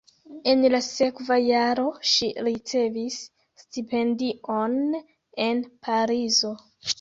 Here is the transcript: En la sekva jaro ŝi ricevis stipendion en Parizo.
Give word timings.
En 0.51 0.63
la 0.75 0.77
sekva 0.85 1.35
jaro 1.47 1.83
ŝi 2.11 2.29
ricevis 2.47 3.19
stipendion 3.65 4.75
en 5.47 5.63
Parizo. 5.89 6.53